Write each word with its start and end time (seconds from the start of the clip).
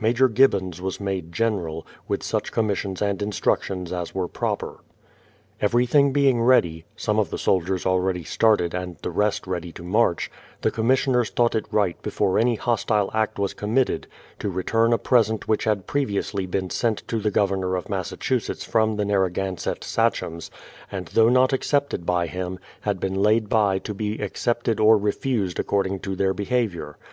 Major 0.00 0.28
Gibbons 0.28 0.82
was 0.82 0.98
made 0.98 1.30
General, 1.30 1.86
with 2.08 2.24
such 2.24 2.50
commissions 2.50 3.00
and 3.00 3.22
instructions 3.22 3.92
as 3.92 4.12
were 4.12 4.26
proper. 4.26 4.80
Everything 5.60 6.12
being 6.12 6.42
ready,— 6.42 6.86
some 7.06 7.20
of 7.20 7.30
the 7.30 7.38
soldiers 7.38 7.86
already 7.86 8.24
started 8.24 8.74
and 8.74 8.96
the 9.04 9.12
rest 9.12 9.46
ready 9.46 9.70
to 9.70 9.84
march,— 9.84 10.28
the 10.62 10.72
commissioners 10.72 11.30
thought 11.30 11.54
it 11.54 11.66
right 11.70 12.02
before 12.02 12.36
any 12.36 12.56
hostile 12.56 13.10
act 13.14 13.38
was 13.38 13.54
committed, 13.54 14.08
to 14.40 14.50
return 14.50 14.92
a 14.92 14.98
present 14.98 15.46
which 15.46 15.62
had 15.62 15.86
previously 15.86 16.46
been 16.46 16.68
sent 16.68 17.06
to 17.06 17.20
the 17.20 17.30
Governor 17.30 17.76
of 17.76 17.88
Massachusetts 17.88 18.64
from 18.64 18.96
the 18.96 19.04
Narragansett 19.04 19.84
sachems, 19.84 20.50
and 20.90 21.06
though 21.14 21.28
not 21.28 21.52
accepted 21.52 22.04
by 22.04 22.26
him, 22.26 22.58
had 22.80 22.98
been 22.98 23.14
laid 23.22 23.48
by 23.48 23.78
to 23.78 23.94
be 23.94 24.18
accepted 24.20 24.80
or 24.80 24.98
refused 24.98 25.60
according 25.60 26.00
to 26.00 26.16
their 26.16 26.34
behaviour. 26.34 26.96